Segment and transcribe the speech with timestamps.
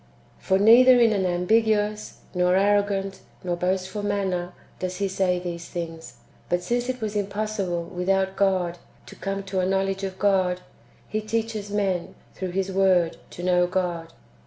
[0.39, 5.69] "^ For neither in an ambiguous, nor arrogant, nor boastful manner, does He say these
[5.69, 6.15] things;
[6.49, 10.61] but since it was impossible, without God, to come to a knowledge of God,
[11.07, 14.11] He teaches men, through His Word, to know God.